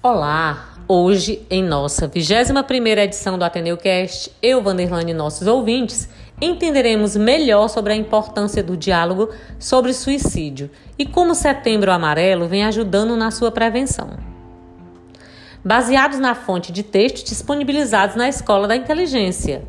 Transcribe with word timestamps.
Olá! 0.00 0.76
Hoje, 0.86 1.44
em 1.50 1.60
nossa 1.60 2.08
21ª 2.08 2.98
edição 2.98 3.36
do 3.36 3.44
Ateneu 3.44 3.76
Cast, 3.76 4.30
eu, 4.40 4.62
Vanderlane 4.62 5.10
e 5.10 5.14
nossos 5.14 5.48
ouvintes, 5.48 6.08
entenderemos 6.40 7.16
melhor 7.16 7.66
sobre 7.66 7.92
a 7.92 7.96
importância 7.96 8.62
do 8.62 8.76
diálogo 8.76 9.28
sobre 9.58 9.92
suicídio 9.92 10.70
e 10.96 11.04
como 11.04 11.34
Setembro 11.34 11.90
Amarelo 11.90 12.46
vem 12.46 12.64
ajudando 12.64 13.16
na 13.16 13.32
sua 13.32 13.50
prevenção. 13.50 14.10
Baseados 15.64 16.20
na 16.20 16.36
fonte 16.36 16.70
de 16.70 16.84
textos 16.84 17.24
disponibilizados 17.24 18.14
na 18.14 18.28
Escola 18.28 18.68
da 18.68 18.76
Inteligência. 18.76 19.64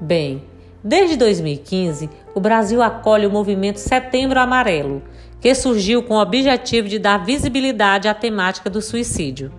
Bem, 0.00 0.42
desde 0.82 1.18
2015, 1.18 2.08
o 2.34 2.40
Brasil 2.40 2.80
acolhe 2.80 3.26
o 3.26 3.30
movimento 3.30 3.76
Setembro 3.76 4.40
Amarelo, 4.40 5.02
que 5.42 5.52
surgiu 5.56 6.04
com 6.04 6.14
o 6.14 6.22
objetivo 6.22 6.88
de 6.88 7.00
dar 7.00 7.18
visibilidade 7.18 8.06
à 8.06 8.14
temática 8.14 8.70
do 8.70 8.80
suicídio. 8.80 9.52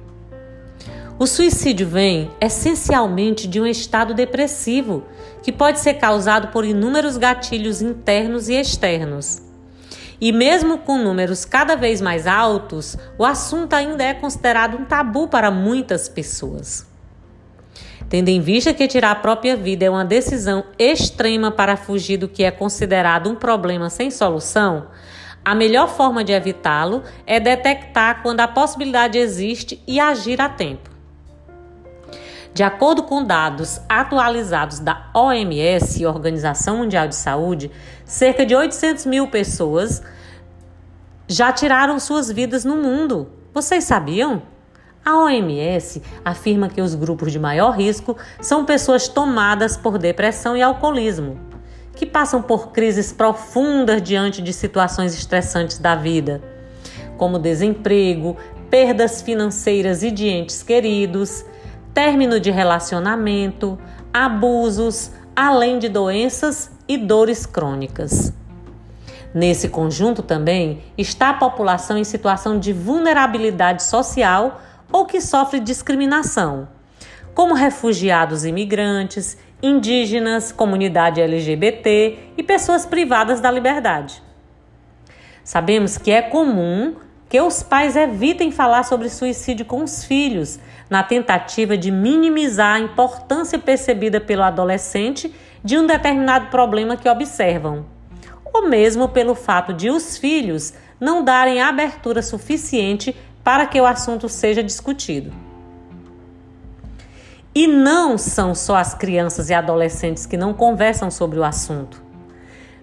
O 1.20 1.28
suicídio 1.28 1.86
vem 1.86 2.32
essencialmente 2.40 3.46
de 3.46 3.60
um 3.60 3.68
estado 3.68 4.14
depressivo, 4.14 5.04
que 5.44 5.52
pode 5.52 5.82
ser 5.82 5.96
causado 5.96 6.48
por 6.48 6.64
inúmeros 6.64 7.18
gatilhos 7.18 7.82
internos 7.82 8.48
e 8.48 8.54
externos. 8.54 9.42
E 10.22 10.32
mesmo 10.32 10.78
com 10.78 10.98
números 10.98 11.44
cada 11.44 11.76
vez 11.76 12.00
mais 12.00 12.28
altos, 12.28 12.96
o 13.18 13.26
assunto 13.26 13.74
ainda 13.74 14.06
é 14.06 14.14
considerado 14.14 14.78
um 14.78 14.86
tabu 14.86 15.28
para 15.28 15.52
muitas 15.52 16.08
pessoas. 16.08 16.88
Tendo 18.08 18.30
em 18.30 18.40
vista 18.40 18.74
que 18.74 18.88
tirar 18.88 19.12
a 19.12 19.16
própria 19.16 19.58
vida 19.58 19.84
é 19.84 19.90
uma 19.90 20.06
decisão 20.06 20.64
extrema 20.80 21.52
para 21.52 21.76
fugir 21.76 22.16
do 22.16 22.30
que 22.30 22.44
é 22.46 22.52
considerado 22.52 23.30
um 23.30 23.36
problema 23.36 23.90
sem 23.90 24.10
solução, 24.10 24.88
a 25.46 25.54
melhor 25.54 25.90
forma 25.90 26.24
de 26.24 26.32
evitá-lo 26.32 27.04
é 27.26 27.40
detectar 27.40 28.22
quando 28.22 28.40
a 28.40 28.48
possibilidade 28.48 29.18
existe 29.18 29.82
e 29.86 30.00
agir 30.00 30.40
a 30.40 30.48
tempo. 30.48 30.90
De 32.54 32.62
acordo 32.62 33.04
com 33.04 33.24
dados 33.24 33.82
atualizados 33.90 34.80
da 34.80 35.10
OMS, 35.14 36.06
Organização 36.06 36.78
Mundial 36.78 37.08
de 37.08 37.16
Saúde, 37.16 37.72
cerca 38.06 38.46
de 38.46 38.56
800 38.56 39.08
mil 39.08 39.28
pessoas 39.28 40.04
já 41.28 41.52
tiraram 41.52 42.00
suas 42.00 42.32
vidas 42.32 42.64
no 42.64 42.78
mundo. 42.78 43.28
Vocês 43.54 43.84
sabiam? 43.86 44.44
A 45.04 45.18
OMS 45.18 46.02
afirma 46.24 46.70
que 46.70 46.82
os 46.82 46.96
grupos 46.96 47.32
de 47.32 47.40
maior 47.40 47.72
risco 47.72 48.16
são 48.40 48.64
pessoas 48.64 49.08
tomadas 49.08 49.76
por 49.76 49.98
depressão 49.98 50.56
e 50.56 50.62
alcoolismo, 50.62 51.38
que 51.96 52.06
passam 52.06 52.42
por 52.42 52.72
crises 52.72 53.12
profundas 53.12 54.02
diante 54.02 54.42
de 54.42 54.52
situações 54.52 55.14
estressantes 55.14 55.78
da 55.78 55.96
vida, 55.96 56.42
como 57.18 57.40
desemprego, 57.40 58.36
perdas 58.70 59.22
financeiras 59.22 60.04
e 60.04 60.12
de 60.12 60.28
entes 60.28 60.64
queridos 60.64 61.46
término 61.94 62.40
de 62.40 62.50
relacionamento, 62.50 63.78
abusos, 64.12 65.12
além 65.36 65.78
de 65.78 65.88
doenças 65.88 66.72
e 66.88 66.98
dores 66.98 67.46
crônicas. 67.46 68.34
Nesse 69.34 69.70
conjunto 69.70 70.22
também 70.22 70.84
está 70.98 71.30
a 71.30 71.34
população 71.36 71.98
em 71.98 72.04
situação 72.04 72.60
de 72.60 72.74
vulnerabilidade 72.74 73.84
social 73.84 74.62
ou 74.92 75.06
que 75.06 75.22
sofre 75.22 75.60
discriminação, 75.60 76.68
como 77.34 77.56
refugiados 77.56 78.46
imigrantes, 78.46 79.38
indígenas, 79.64 80.52
comunidade 80.52 81.22
LGBT 81.22 82.20
e 82.38 82.44
pessoas 82.44 82.86
privadas 82.86 83.40
da 83.40 83.50
liberdade. 83.50 84.22
Sabemos 85.42 85.98
que 85.98 86.12
é 86.12 86.22
comum 86.22 86.96
que 87.30 87.42
os 87.42 87.64
pais 87.64 87.96
evitem 87.96 88.52
falar 88.52 88.84
sobre 88.84 89.10
suicídio 89.10 89.66
com 89.66 89.84
os 89.84 90.04
filhos, 90.04 90.60
na 90.90 91.02
tentativa 91.02 91.76
de 91.76 91.90
minimizar 91.90 92.76
a 92.76 92.80
importância 92.80 93.58
percebida 93.58 94.22
pelo 94.22 94.44
adolescente 94.44 95.34
de 95.64 95.78
um 95.78 95.88
determinado 95.88 96.48
problema 96.48 96.98
que 96.98 97.10
observam, 97.10 97.86
ou 98.54 98.68
mesmo 98.68 99.10
pelo 99.10 99.34
fato 99.34 99.74
de 99.74 99.90
os 99.90 100.18
filhos 100.18 100.74
não 101.00 101.24
darem 101.24 101.62
abertura 101.62 102.22
suficiente 102.22 103.16
para 103.44 103.66
que 103.66 103.82
o 103.82 103.86
assunto 103.86 104.30
seja 104.30 104.62
discutido. 104.62 105.43
E 107.56 107.68
não 107.68 108.18
são 108.18 108.56
só 108.56 108.76
as 108.76 108.96
crianças 108.96 109.50
e 109.52 109.54
adolescentes 109.54 110.26
que 110.26 110.36
não 110.36 110.54
conversam 110.54 111.12
sobre 111.12 111.38
o 111.38 111.44
assunto. 111.44 112.02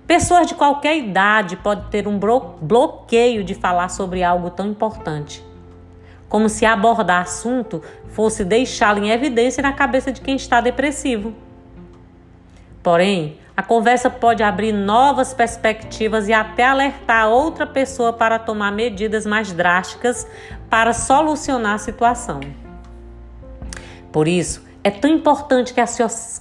Pessoas 0.06 0.46
de 0.46 0.54
qualquer 0.54 0.96
idade 0.96 1.56
podem 1.56 1.84
ter 1.90 2.06
um 2.06 2.18
bloqueio 2.18 3.42
de 3.42 3.54
falar 3.54 3.88
sobre 3.88 4.22
algo 4.22 4.50
tão 4.50 4.68
importante. 4.68 5.44
Como 6.28 6.48
se 6.48 6.64
abordar 6.64 7.22
assunto 7.22 7.82
fosse 8.08 8.44
deixá-lo 8.44 9.04
em 9.04 9.10
evidência 9.10 9.60
na 9.60 9.72
cabeça 9.72 10.12
de 10.12 10.20
quem 10.20 10.36
está 10.36 10.60
depressivo. 10.60 11.34
Porém, 12.80 13.38
a 13.56 13.62
conversa 13.62 14.08
pode 14.08 14.42
abrir 14.42 14.72
novas 14.72 15.34
perspectivas 15.34 16.28
e 16.28 16.32
até 16.32 16.64
alertar 16.64 17.28
outra 17.28 17.66
pessoa 17.66 18.12
para 18.12 18.38
tomar 18.38 18.70
medidas 18.70 19.26
mais 19.26 19.52
drásticas 19.52 20.26
para 20.70 20.92
solucionar 20.92 21.74
a 21.74 21.78
situação. 21.78 22.40
Por 24.12 24.26
isso, 24.28 24.64
é 24.82 24.90
tão 24.90 25.10
importante 25.10 25.72
que 25.72 25.80
a, 25.80 25.86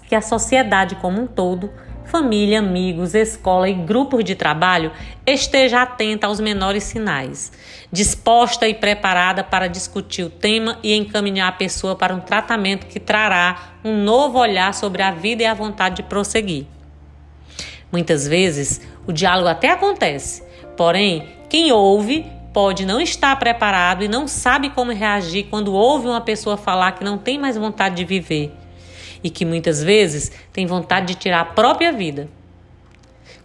que 0.07 0.15
a 0.15 0.21
sociedade 0.21 0.95
como 0.95 1.21
um 1.21 1.27
todo 1.27 1.69
família, 2.09 2.57
amigos, 2.57 3.13
escola 3.13 3.69
e 3.69 3.73
grupos 3.73 4.23
de 4.23 4.33
trabalho, 4.33 4.91
esteja 5.25 5.83
atenta 5.83 6.25
aos 6.25 6.39
menores 6.39 6.83
sinais, 6.83 7.51
disposta 7.91 8.67
e 8.67 8.73
preparada 8.73 9.43
para 9.43 9.67
discutir 9.67 10.23
o 10.23 10.29
tema 10.29 10.79
e 10.81 10.95
encaminhar 10.95 11.49
a 11.49 11.53
pessoa 11.53 11.95
para 11.95 12.15
um 12.15 12.19
tratamento 12.19 12.87
que 12.87 12.99
trará 12.99 13.75
um 13.85 14.03
novo 14.03 14.39
olhar 14.39 14.73
sobre 14.73 15.03
a 15.03 15.11
vida 15.11 15.43
e 15.43 15.45
a 15.45 15.53
vontade 15.53 15.97
de 15.97 16.03
prosseguir. 16.03 16.65
Muitas 17.91 18.27
vezes, 18.27 18.81
o 19.05 19.13
diálogo 19.13 19.47
até 19.47 19.69
acontece, 19.69 20.43
porém, 20.75 21.29
quem 21.47 21.71
ouve 21.71 22.25
pode 22.53 22.85
não 22.85 22.99
estar 22.99 23.35
preparado 23.37 24.03
e 24.03 24.07
não 24.07 24.27
sabe 24.27 24.69
como 24.69 24.91
reagir 24.91 25.47
quando 25.49 25.73
ouve 25.73 26.07
uma 26.07 26.21
pessoa 26.21 26.57
falar 26.57 26.93
que 26.93 27.03
não 27.03 27.17
tem 27.17 27.37
mais 27.37 27.57
vontade 27.57 27.95
de 27.95 28.05
viver 28.05 28.51
e 29.23 29.29
que 29.29 29.45
muitas 29.45 29.83
vezes 29.83 30.31
tem 30.51 30.65
vontade 30.65 31.07
de 31.07 31.15
tirar 31.15 31.41
a 31.41 31.45
própria 31.45 31.91
vida. 31.91 32.29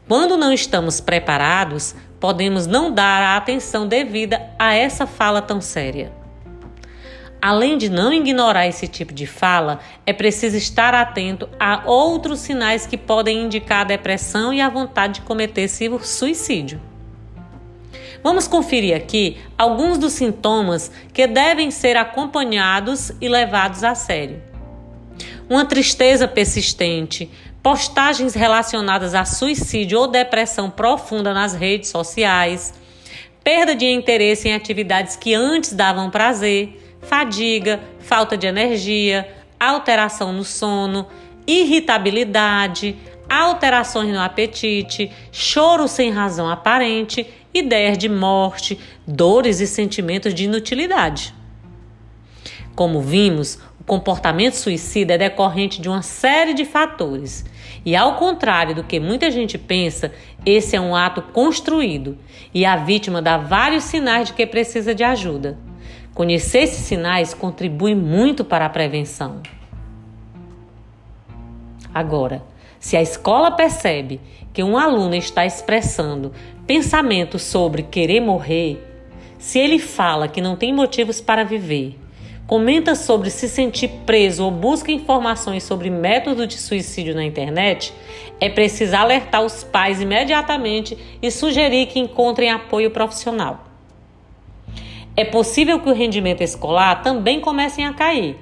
Quando 0.06 0.36
não 0.36 0.52
estamos 0.52 1.00
preparados, 1.00 1.94
podemos 2.20 2.66
não 2.66 2.92
dar 2.92 3.22
a 3.22 3.36
atenção 3.36 3.86
devida 3.86 4.40
a 4.58 4.74
essa 4.74 5.06
fala 5.06 5.42
tão 5.42 5.60
séria. 5.60 6.12
Além 7.40 7.76
de 7.76 7.90
não 7.90 8.10
ignorar 8.10 8.66
esse 8.66 8.88
tipo 8.88 9.12
de 9.12 9.26
fala, 9.26 9.80
é 10.06 10.14
preciso 10.14 10.56
estar 10.56 10.94
atento 10.94 11.46
a 11.60 11.82
outros 11.84 12.40
sinais 12.40 12.86
que 12.86 12.96
podem 12.96 13.44
indicar 13.44 13.82
a 13.82 13.84
depressão 13.84 14.52
e 14.52 14.62
a 14.62 14.68
vontade 14.70 15.20
de 15.20 15.26
cometer 15.26 15.68
suicídio. 15.68 16.80
Vamos 18.24 18.48
conferir 18.48 18.96
aqui 18.96 19.36
alguns 19.58 19.98
dos 19.98 20.14
sintomas 20.14 20.90
que 21.12 21.26
devem 21.26 21.70
ser 21.70 21.94
acompanhados 21.94 23.12
e 23.20 23.28
levados 23.28 23.84
a 23.84 23.94
sério. 23.94 24.42
Uma 25.46 25.66
tristeza 25.66 26.26
persistente, 26.26 27.30
postagens 27.62 28.32
relacionadas 28.32 29.14
a 29.14 29.26
suicídio 29.26 30.00
ou 30.00 30.08
depressão 30.08 30.70
profunda 30.70 31.34
nas 31.34 31.52
redes 31.52 31.90
sociais, 31.90 32.72
perda 33.44 33.74
de 33.74 33.84
interesse 33.84 34.48
em 34.48 34.54
atividades 34.54 35.16
que 35.16 35.34
antes 35.34 35.74
davam 35.74 36.08
prazer, 36.08 36.96
fadiga, 37.02 37.78
falta 37.98 38.38
de 38.38 38.46
energia, 38.46 39.28
alteração 39.60 40.32
no 40.32 40.44
sono, 40.44 41.06
irritabilidade, 41.46 42.96
alterações 43.28 44.10
no 44.10 44.20
apetite, 44.20 45.12
choro 45.30 45.86
sem 45.86 46.10
razão 46.10 46.48
aparente, 46.48 47.26
ideias 47.54 47.96
de 47.96 48.08
morte, 48.08 48.78
dores 49.06 49.60
e 49.60 49.66
sentimentos 49.66 50.34
de 50.34 50.44
inutilidade. 50.44 51.32
Como 52.74 53.00
vimos, 53.00 53.60
o 53.80 53.84
comportamento 53.84 54.54
suicida 54.54 55.14
é 55.14 55.18
decorrente 55.18 55.80
de 55.80 55.88
uma 55.88 56.02
série 56.02 56.52
de 56.52 56.64
fatores. 56.64 57.44
E 57.86 57.94
ao 57.94 58.16
contrário 58.16 58.74
do 58.74 58.82
que 58.82 58.98
muita 58.98 59.30
gente 59.30 59.56
pensa, 59.56 60.10
esse 60.44 60.74
é 60.74 60.80
um 60.80 60.96
ato 60.96 61.22
construído 61.22 62.18
e 62.52 62.64
a 62.64 62.76
vítima 62.76 63.22
dá 63.22 63.36
vários 63.36 63.84
sinais 63.84 64.28
de 64.28 64.34
que 64.34 64.46
precisa 64.46 64.94
de 64.94 65.04
ajuda. 65.04 65.56
Conhecer 66.14 66.60
esses 66.60 66.84
sinais 66.84 67.34
contribui 67.34 67.94
muito 67.94 68.44
para 68.44 68.66
a 68.66 68.70
prevenção. 68.70 69.40
Agora, 71.92 72.42
se 72.84 72.98
a 72.98 73.00
escola 73.00 73.50
percebe 73.50 74.20
que 74.52 74.62
um 74.62 74.76
aluno 74.76 75.14
está 75.14 75.46
expressando 75.46 76.34
pensamentos 76.66 77.40
sobre 77.40 77.82
querer 77.82 78.20
morrer, 78.20 78.78
se 79.38 79.58
ele 79.58 79.78
fala 79.78 80.28
que 80.28 80.42
não 80.42 80.54
tem 80.54 80.70
motivos 80.70 81.18
para 81.18 81.44
viver, 81.44 81.98
comenta 82.46 82.94
sobre 82.94 83.30
se 83.30 83.48
sentir 83.48 83.88
preso 84.04 84.44
ou 84.44 84.50
busca 84.50 84.92
informações 84.92 85.62
sobre 85.62 85.88
método 85.88 86.46
de 86.46 86.58
suicídio 86.58 87.14
na 87.14 87.24
internet, 87.24 87.90
é 88.38 88.50
preciso 88.50 88.94
alertar 88.94 89.42
os 89.42 89.64
pais 89.64 90.02
imediatamente 90.02 90.94
e 91.22 91.30
sugerir 91.30 91.86
que 91.86 91.98
encontrem 91.98 92.50
apoio 92.50 92.90
profissional. 92.90 93.64
É 95.16 95.24
possível 95.24 95.80
que 95.80 95.88
o 95.88 95.94
rendimento 95.94 96.42
escolar 96.42 97.02
também 97.02 97.40
comece 97.40 97.80
a 97.80 97.94
cair, 97.94 98.36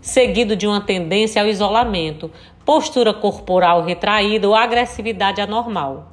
seguido 0.00 0.56
de 0.56 0.66
uma 0.66 0.80
tendência 0.80 1.42
ao 1.42 1.48
isolamento, 1.48 2.30
postura 2.66 3.14
corporal 3.14 3.84
retraída 3.84 4.48
ou 4.48 4.54
agressividade 4.54 5.40
anormal. 5.40 6.08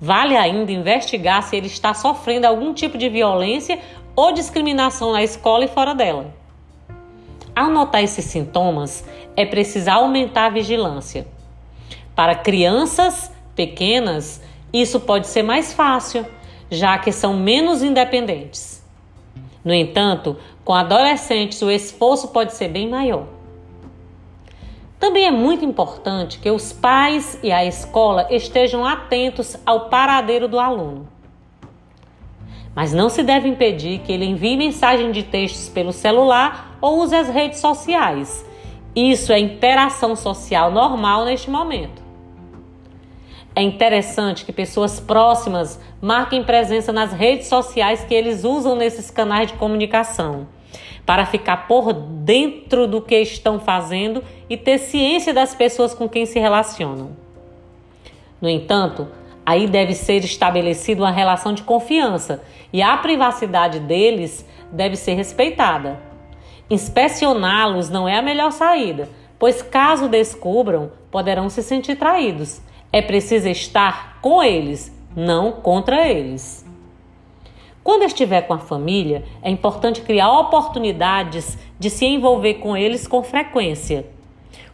Vale 0.00 0.34
ainda 0.34 0.72
investigar 0.72 1.42
se 1.42 1.54
ele 1.54 1.66
está 1.66 1.92
sofrendo 1.92 2.46
algum 2.46 2.72
tipo 2.72 2.96
de 2.96 3.10
violência 3.10 3.78
ou 4.16 4.32
discriminação 4.32 5.12
na 5.12 5.22
escola 5.22 5.66
e 5.66 5.68
fora 5.68 5.94
dela. 5.94 6.34
Ao 7.54 7.70
notar 7.70 8.02
esses 8.02 8.24
sintomas, 8.24 9.04
é 9.36 9.44
preciso 9.44 9.90
aumentar 9.90 10.46
a 10.46 10.50
vigilância. 10.50 11.26
Para 12.16 12.34
crianças 12.34 13.30
pequenas, 13.54 14.42
isso 14.72 14.98
pode 15.00 15.26
ser 15.26 15.42
mais 15.42 15.74
fácil, 15.74 16.26
já 16.70 16.98
que 16.98 17.12
são 17.12 17.34
menos 17.34 17.82
independentes. 17.82 18.82
No 19.62 19.74
entanto, 19.74 20.36
com 20.64 20.72
adolescentes, 20.72 21.60
o 21.60 21.70
esforço 21.70 22.28
pode 22.28 22.54
ser 22.54 22.68
bem 22.68 22.88
maior. 22.88 23.26
Também 25.04 25.26
é 25.26 25.30
muito 25.30 25.66
importante 25.66 26.38
que 26.38 26.50
os 26.50 26.72
pais 26.72 27.38
e 27.42 27.52
a 27.52 27.62
escola 27.62 28.26
estejam 28.30 28.86
atentos 28.86 29.54
ao 29.66 29.90
paradeiro 29.90 30.48
do 30.48 30.58
aluno. 30.58 31.06
Mas 32.74 32.94
não 32.94 33.10
se 33.10 33.22
deve 33.22 33.46
impedir 33.46 33.98
que 33.98 34.10
ele 34.10 34.24
envie 34.24 34.56
mensagem 34.56 35.12
de 35.12 35.22
textos 35.22 35.68
pelo 35.68 35.92
celular 35.92 36.78
ou 36.80 37.00
use 37.00 37.14
as 37.14 37.28
redes 37.28 37.58
sociais. 37.58 38.48
Isso 38.96 39.30
é 39.30 39.38
interação 39.38 40.16
social 40.16 40.70
normal 40.70 41.26
neste 41.26 41.50
momento. 41.50 42.02
É 43.54 43.60
interessante 43.60 44.42
que 44.42 44.54
pessoas 44.54 44.98
próximas 44.98 45.78
marquem 46.00 46.42
presença 46.42 46.94
nas 46.94 47.12
redes 47.12 47.48
sociais 47.48 48.02
que 48.04 48.14
eles 48.14 48.42
usam 48.42 48.74
nesses 48.74 49.10
canais 49.10 49.48
de 49.48 49.58
comunicação, 49.58 50.48
para 51.04 51.26
ficar 51.26 51.68
por 51.68 51.92
dentro 51.92 52.86
do 52.86 53.00
que 53.00 53.18
estão 53.20 53.58
fazendo 53.60 54.22
e 54.48 54.56
ter 54.56 54.78
ciência 54.78 55.32
das 55.32 55.54
pessoas 55.54 55.94
com 55.94 56.08
quem 56.08 56.26
se 56.26 56.38
relacionam. 56.38 57.10
No 58.40 58.48
entanto, 58.48 59.08
aí 59.44 59.66
deve 59.66 59.94
ser 59.94 60.24
estabelecida 60.24 61.02
uma 61.02 61.10
relação 61.10 61.52
de 61.52 61.62
confiança 61.62 62.42
e 62.72 62.82
a 62.82 62.96
privacidade 62.96 63.80
deles 63.80 64.46
deve 64.70 64.96
ser 64.96 65.14
respeitada. 65.14 66.00
Inspecioná-los 66.70 67.90
não 67.90 68.08
é 68.08 68.16
a 68.16 68.22
melhor 68.22 68.52
saída, 68.52 69.08
pois 69.38 69.62
caso 69.62 70.08
descubram, 70.08 70.90
poderão 71.10 71.48
se 71.48 71.62
sentir 71.62 71.96
traídos 71.96 72.62
é 72.94 73.02
preciso 73.02 73.48
estar 73.48 74.20
com 74.22 74.40
eles, 74.40 74.96
não 75.16 75.50
contra 75.50 76.06
eles. 76.08 76.63
Quando 77.84 78.04
estiver 78.04 78.40
com 78.46 78.54
a 78.54 78.58
família, 78.58 79.24
é 79.42 79.50
importante 79.50 80.00
criar 80.00 80.32
oportunidades 80.32 81.58
de 81.78 81.90
se 81.90 82.06
envolver 82.06 82.54
com 82.54 82.74
eles 82.74 83.06
com 83.06 83.22
frequência, 83.22 84.06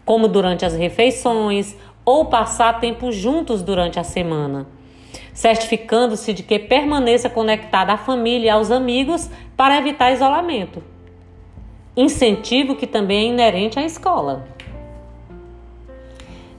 como 0.05 0.29
durante 0.29 0.65
as 0.65 0.77
refeições 0.77 1.77
ou 2.05 2.27
passar 2.27 2.79
tempo 2.79 3.11
juntos 3.11 3.63
durante 3.63 3.99
a 3.99 4.05
semana, 4.05 4.69
certificando-se 5.35 6.33
de 6.33 6.45
que 6.45 6.57
permaneça 6.57 7.29
conectada 7.29 7.93
à 7.93 7.97
família 7.97 8.47
e 8.47 8.51
aos 8.51 8.71
amigos 8.71 9.29
para 9.57 9.77
evitar 9.77 10.13
isolamento. 10.13 10.81
Incentivo 11.97 12.77
que 12.77 12.87
também 12.87 13.27
é 13.27 13.33
inerente 13.33 13.77
à 13.77 13.83
escola. 13.83 14.47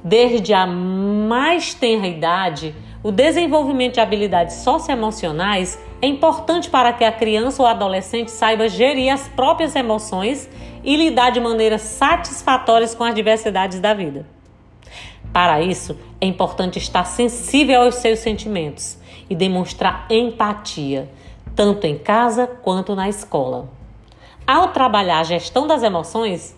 Desde 0.04 0.54
a 0.54 0.68
mais 0.68 1.74
tenra 1.74 2.08
idade, 2.08 2.76
o 3.02 3.10
desenvolvimento 3.10 3.94
de 3.94 4.00
habilidades 4.02 4.56
socioemocionais 4.56 5.80
é 6.02 6.08
importante 6.08 6.70
para 6.70 6.92
que 6.92 7.04
a 7.04 7.12
criança 7.12 7.62
ou 7.62 7.68
adolescente 7.68 8.32
saiba 8.32 8.68
gerir 8.68 9.14
as 9.14 9.28
próprias 9.28 9.76
emoções 9.76 10.50
e 10.84 10.96
lidar 10.96 11.30
de 11.30 11.40
maneiras 11.40 11.82
satisfatórias 11.82 12.96
com 12.96 13.04
as 13.04 13.14
diversidades 13.14 13.80
da 13.80 13.94
vida. 13.94 14.26
Para 15.32 15.62
isso, 15.62 15.98
é 16.20 16.26
importante 16.26 16.80
estar 16.80 17.04
sensível 17.04 17.84
aos 17.84 17.96
seus 17.96 18.20
sentimentos 18.20 18.98
e 19.30 19.36
demonstrar 19.36 20.08
empatia, 20.10 21.08
tanto 21.56 21.86
em 21.86 21.98
casa 21.98 22.48
quanto 22.48 22.96
na 22.96 23.08
escola. 23.08 23.70
Ao 24.46 24.70
trabalhar 24.70 25.20
a 25.20 25.24
gestão 25.24 25.68
das 25.68 25.84
emoções, 25.84 26.58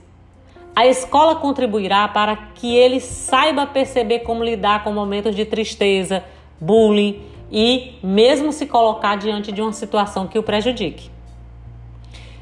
a 0.73 0.87
escola 0.87 1.35
contribuirá 1.35 2.07
para 2.07 2.35
que 2.55 2.73
ele 2.73 2.99
saiba 2.99 3.67
perceber 3.67 4.19
como 4.19 4.43
lidar 4.43 4.83
com 4.83 4.91
momentos 4.91 5.35
de 5.35 5.45
tristeza, 5.45 6.23
bullying 6.59 7.32
e 7.53 7.94
mesmo 8.01 8.51
se 8.51 8.65
colocar 8.65 9.15
diante 9.15 9.51
de 9.51 9.61
uma 9.61 9.71
situação 9.71 10.25
que 10.25 10.39
o 10.39 10.44
prejudique. 10.44 11.11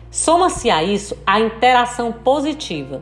Soma-se 0.09 0.69
a 0.69 0.81
isso 0.81 1.17
a 1.27 1.37
interação 1.37 2.13
positiva. 2.13 3.01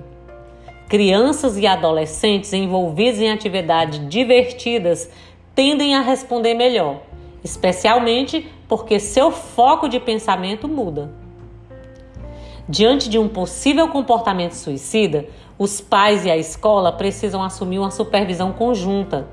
Crianças 0.87 1.55
e 1.55 1.67
adolescentes 1.67 2.51
envolvidos 2.51 3.21
em 3.21 3.29
atividades 3.29 4.09
divertidas 4.09 5.07
tendem 5.53 5.93
a 5.93 6.01
responder 6.01 6.55
melhor, 6.55 7.01
especialmente 7.43 8.51
porque 8.67 8.99
seu 8.99 9.29
foco 9.29 9.87
de 9.87 9.99
pensamento 9.99 10.67
muda. 10.67 11.13
Diante 12.67 13.07
de 13.07 13.19
um 13.19 13.27
possível 13.27 13.87
comportamento 13.87 14.53
suicida, 14.53 15.27
os 15.59 15.79
pais 15.79 16.25
e 16.25 16.31
a 16.31 16.37
escola 16.37 16.91
precisam 16.91 17.43
assumir 17.43 17.77
uma 17.77 17.91
supervisão 17.91 18.51
conjunta. 18.51 19.27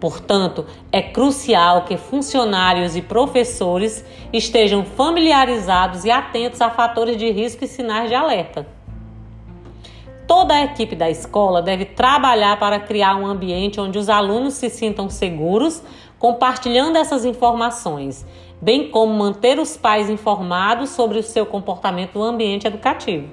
Portanto, 0.00 0.66
é 0.92 1.00
crucial 1.00 1.84
que 1.84 1.96
funcionários 1.96 2.96
e 2.96 3.02
professores 3.02 4.04
estejam 4.32 4.84
familiarizados 4.84 6.04
e 6.04 6.10
atentos 6.10 6.60
a 6.60 6.70
fatores 6.70 7.16
de 7.16 7.30
risco 7.30 7.64
e 7.64 7.68
sinais 7.68 8.08
de 8.08 8.14
alerta. 8.14 8.66
Toda 10.26 10.54
a 10.54 10.64
equipe 10.64 10.96
da 10.96 11.10
escola 11.10 11.60
deve 11.60 11.84
trabalhar 11.84 12.58
para 12.58 12.80
criar 12.80 13.16
um 13.16 13.26
ambiente 13.26 13.80
onde 13.80 13.98
os 13.98 14.08
alunos 14.08 14.54
se 14.54 14.70
sintam 14.70 15.08
seguros, 15.08 15.82
compartilhando 16.18 16.96
essas 16.96 17.24
informações 17.24 18.26
bem 18.64 18.90
como 18.90 19.12
manter 19.12 19.58
os 19.58 19.76
pais 19.76 20.08
informados 20.08 20.88
sobre 20.88 21.18
o 21.18 21.22
seu 21.22 21.44
comportamento 21.44 22.18
no 22.18 22.24
ambiente 22.24 22.66
educativo. 22.66 23.28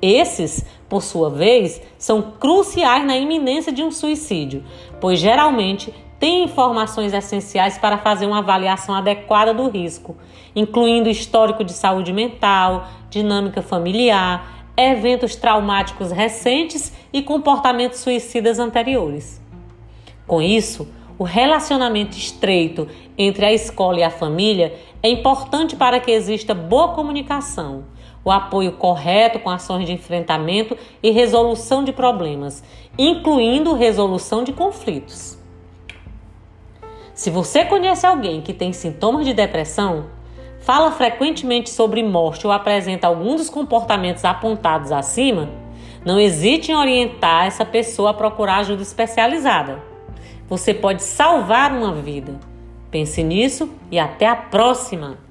Esses, 0.00 0.64
por 0.90 1.02
sua 1.02 1.30
vez, 1.30 1.80
são 1.96 2.20
cruciais 2.20 3.06
na 3.06 3.16
iminência 3.16 3.72
de 3.72 3.80
um 3.82 3.92
suicídio, 3.92 4.64
pois 5.00 5.20
geralmente 5.20 5.94
têm 6.18 6.44
informações 6.44 7.14
essenciais 7.14 7.78
para 7.78 7.96
fazer 7.96 8.26
uma 8.26 8.40
avaliação 8.40 8.94
adequada 8.94 9.54
do 9.54 9.68
risco, 9.68 10.16
incluindo 10.54 11.08
histórico 11.08 11.62
de 11.62 11.72
saúde 11.72 12.12
mental, 12.12 12.88
dinâmica 13.08 13.62
familiar, 13.62 14.66
eventos 14.76 15.36
traumáticos 15.36 16.10
recentes 16.10 16.92
e 17.12 17.22
comportamentos 17.22 18.00
suicidas 18.00 18.58
anteriores. 18.58 19.40
Com 20.26 20.42
isso, 20.42 20.88
o 21.16 21.24
relacionamento 21.24 22.16
estreito 22.16 22.88
entre 23.22 23.44
a 23.44 23.52
escola 23.52 24.00
e 24.00 24.02
a 24.02 24.08
família 24.08 24.74
é 25.02 25.10
importante 25.10 25.76
para 25.76 26.00
que 26.00 26.10
exista 26.10 26.54
boa 26.54 26.94
comunicação, 26.94 27.84
o 28.24 28.30
apoio 28.30 28.72
correto 28.72 29.38
com 29.38 29.50
ações 29.50 29.84
de 29.84 29.92
enfrentamento 29.92 30.74
e 31.02 31.10
resolução 31.10 31.84
de 31.84 31.92
problemas, 31.92 32.64
incluindo 32.98 33.74
resolução 33.74 34.42
de 34.42 34.54
conflitos. 34.54 35.38
Se 37.12 37.28
você 37.28 37.62
conhece 37.66 38.06
alguém 38.06 38.40
que 38.40 38.54
tem 38.54 38.72
sintomas 38.72 39.26
de 39.26 39.34
depressão, 39.34 40.06
fala 40.60 40.90
frequentemente 40.90 41.68
sobre 41.68 42.02
morte 42.02 42.46
ou 42.46 42.52
apresenta 42.52 43.06
algum 43.06 43.36
dos 43.36 43.50
comportamentos 43.50 44.24
apontados 44.24 44.90
acima, 44.92 45.50
não 46.06 46.18
hesite 46.18 46.72
em 46.72 46.74
orientar 46.74 47.44
essa 47.44 47.66
pessoa 47.66 48.12
a 48.12 48.14
procurar 48.14 48.60
ajuda 48.60 48.80
especializada. 48.80 49.82
Você 50.48 50.72
pode 50.72 51.02
salvar 51.02 51.70
uma 51.70 51.92
vida. 51.92 52.49
Pense 52.90 53.22
nisso 53.22 53.70
e 53.90 53.98
até 53.98 54.26
a 54.26 54.36
próxima! 54.36 55.29